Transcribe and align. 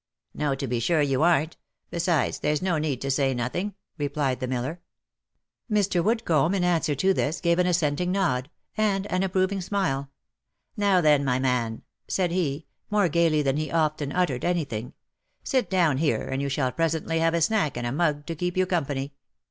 "No, 0.33 0.55
to 0.55 0.65
be 0.65 0.79
sure 0.79 1.03
you 1.03 1.21
arn't— 1.21 1.57
besides 1.91 2.39
there's 2.39 2.59
no 2.63 2.79
need 2.79 3.01
to 3.01 3.11
say 3.11 3.35
nothing," 3.35 3.75
replied 3.99 4.39
the 4.39 4.47
miller. 4.47 4.81
Mr. 5.71 6.03
Woodcomb, 6.03 6.55
in 6.55 6.63
answer 6.63 6.95
to 6.95 7.13
this, 7.13 7.39
gave 7.39 7.59
an 7.59 7.67
assenting 7.67 8.11
nod, 8.11 8.49
and 8.75 9.05
an 9.11 9.21
256 9.21 9.69
THE 9.69 9.75
LIFE 9.77 9.85
AND 9.85 9.93
ADVENTURES 9.93 10.65
approving 10.65 10.75
smile." 10.75 10.93
Now 10.95 11.01
then, 11.01 11.23
my 11.23 11.37
man," 11.37 11.83
said 12.07 12.31
he, 12.31 12.65
more 12.89 13.09
gaily 13.09 13.43
than 13.43 13.57
he 13.57 13.69
often 13.69 14.11
uttered 14.11 14.43
any 14.43 14.63
thing," 14.63 14.93
sit 15.43 15.65
you 15.65 15.69
down 15.69 15.99
here, 15.99 16.27
and 16.29 16.41
you 16.41 16.49
shall 16.49 16.71
presently 16.71 17.19
have 17.19 17.35
a 17.35 17.41
snack 17.41 17.77
and 17.77 17.85
a 17.85 17.91
mug 17.91 18.25
to 18.25 18.33
keep 18.35 18.57
you 18.57 18.65
company. 18.65 19.13